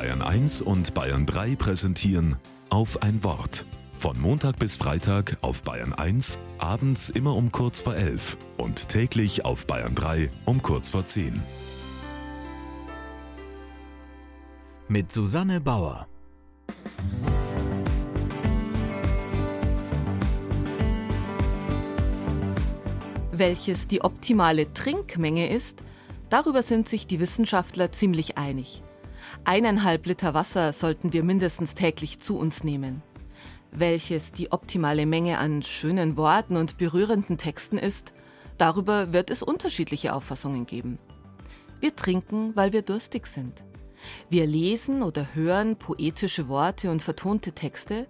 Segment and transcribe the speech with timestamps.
[0.00, 2.36] Bayern 1 und Bayern 3 präsentieren
[2.70, 3.66] auf ein Wort.
[3.92, 9.44] Von Montag bis Freitag auf Bayern 1, abends immer um kurz vor 11 und täglich
[9.44, 11.42] auf Bayern 3 um kurz vor 10.
[14.88, 16.08] Mit Susanne Bauer.
[23.32, 25.82] Welches die optimale Trinkmenge ist,
[26.30, 28.82] darüber sind sich die Wissenschaftler ziemlich einig.
[29.44, 33.02] Eineinhalb Liter Wasser sollten wir mindestens täglich zu uns nehmen.
[33.72, 38.12] Welches die optimale Menge an schönen Worten und berührenden Texten ist,
[38.58, 40.98] darüber wird es unterschiedliche Auffassungen geben.
[41.78, 43.64] Wir trinken, weil wir durstig sind.
[44.28, 48.06] Wir lesen oder hören poetische Worte und vertonte Texte,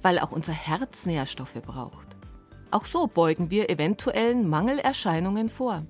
[0.00, 2.08] weil auch unser Herz Nährstoffe braucht.
[2.70, 5.84] Auch so beugen wir eventuellen Mangelerscheinungen vor.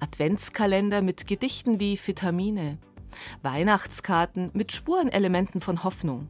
[0.00, 2.78] Adventskalender mit Gedichten wie Vitamine,
[3.42, 6.28] Weihnachtskarten mit Spurenelementen von Hoffnung,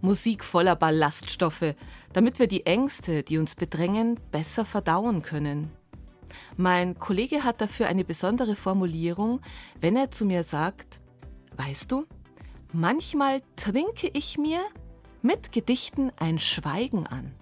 [0.00, 1.74] Musik voller Ballaststoffe,
[2.12, 5.70] damit wir die Ängste, die uns bedrängen, besser verdauen können.
[6.56, 9.40] Mein Kollege hat dafür eine besondere Formulierung,
[9.80, 11.00] wenn er zu mir sagt,
[11.56, 12.06] weißt du,
[12.72, 14.60] manchmal trinke ich mir
[15.22, 17.34] mit Gedichten ein Schweigen an.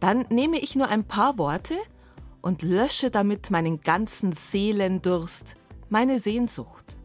[0.00, 1.74] Dann nehme ich nur ein paar Worte
[2.40, 5.54] und lösche damit meinen ganzen Seelendurst,
[5.88, 6.96] meine Sehnsucht.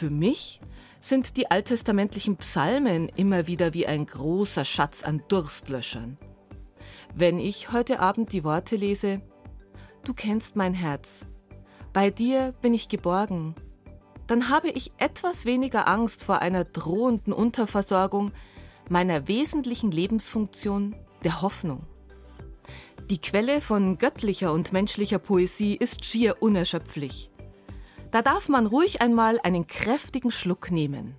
[0.00, 0.60] Für mich
[1.02, 6.16] sind die alttestamentlichen Psalmen immer wieder wie ein großer Schatz an Durstlöschern.
[7.14, 9.20] Wenn ich heute Abend die Worte lese,
[10.02, 11.26] Du kennst mein Herz,
[11.92, 13.54] bei dir bin ich geborgen,
[14.26, 18.32] dann habe ich etwas weniger Angst vor einer drohenden Unterversorgung
[18.88, 21.82] meiner wesentlichen Lebensfunktion der Hoffnung.
[23.10, 27.29] Die Quelle von göttlicher und menschlicher Poesie ist schier unerschöpflich.
[28.10, 31.14] Da darf man ruhig einmal einen kräftigen Schluck nehmen.